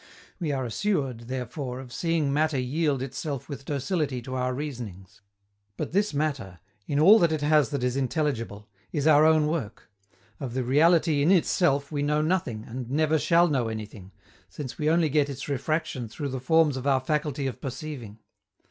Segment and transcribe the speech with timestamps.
[0.39, 5.21] We are assured, therefore, of seeing matter yield itself with docility to our reasonings;
[5.77, 9.91] but this matter, in all that it has that is intelligible, is our own work;
[10.39, 14.11] of the reality "in itself" we know nothing and never shall know anything,
[14.49, 18.17] since we only get its refraction through the forms of our faculty of perceiving.